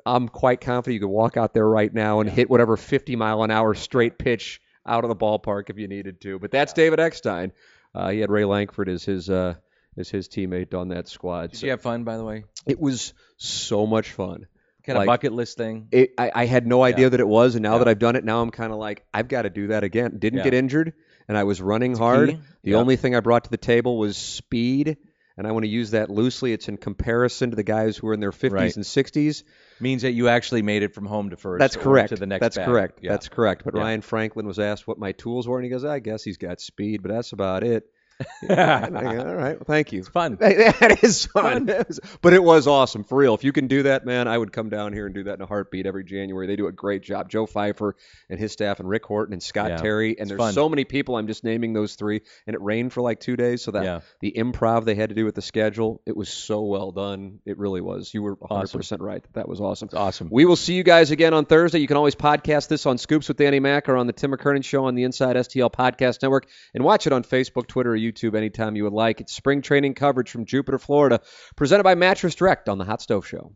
[0.04, 3.42] I'm quite confident you could walk out there right now and hit whatever 50 mile
[3.42, 6.38] an hour straight pitch out of the ballpark if you needed to.
[6.38, 7.52] But that's David Eckstein.
[7.94, 9.54] Uh, he had Ray Lankford as his uh,
[9.96, 11.50] as his teammate on that squad.
[11.52, 12.44] Did So you have fun, by the way?
[12.66, 14.46] it was so much fun.
[14.86, 15.88] Kind of Like- bucket list thing.
[15.90, 17.08] It, I, I had no idea Yeah.
[17.10, 17.78] that it was, and now Yeah.
[17.78, 20.18] that I've done it, now I'm kind of like I've got to do that again.
[20.18, 20.44] Didn't Yeah.
[20.44, 20.92] get injured,
[21.28, 22.30] and I was running hard.
[22.30, 22.38] key.
[22.62, 24.96] The only thing I brought to the table was speed,
[25.36, 26.52] and I want to use that loosely.
[26.52, 28.76] It's in comparison to the guys who are in their 50s Right.
[28.76, 29.42] and 60s.
[29.80, 31.58] Means that you actually made it from home to first.
[31.60, 32.10] That's correct.
[32.10, 32.40] To the next.
[32.42, 32.66] that's bag.
[32.66, 33.00] correct.
[33.02, 33.64] That's correct.
[33.64, 33.74] But.
[33.74, 36.60] Ryan Franklin was asked what my tools were, and he goes, "I guess he's got
[36.60, 37.84] speed, but that's about it."
[38.48, 40.00] Go, All right, well, thank you.
[40.00, 40.36] It's fun.
[40.46, 41.66] That is fun.
[41.66, 43.34] Was- but it was awesome for real.
[43.34, 45.40] If you can do that, man, I would come down here and do that in
[45.42, 46.46] a heartbeat every January.
[46.46, 47.28] They do a great job.
[47.28, 47.96] Joe Pfeiffer
[48.30, 50.52] and his staff, and Rick Horton and Scott Yeah, Terry, and there's fun.
[50.54, 51.16] so many people.
[51.16, 54.00] I'm just naming those three, and it rained for like two days, so that Yeah.
[54.20, 57.40] the improv they had to do with the schedule, it was so well done.
[57.44, 58.12] It really was.
[58.14, 59.24] You were 100 percent right.
[59.34, 59.86] That was awesome.
[59.86, 60.28] It's awesome.
[60.30, 61.78] We will see you guys again on Thursday.
[61.80, 64.64] You can always podcast this on Scoops with Danny Mac or on the Tim McKernan
[64.64, 68.36] Show on the Inside STL Podcast Network, and watch it on Facebook, Twitter, or YouTube
[68.36, 69.20] anytime you would like.
[69.20, 71.20] It's spring training coverage from Jupiter, Florida,
[71.56, 73.52] presented by Mattress Direct on the Hot Stove Show.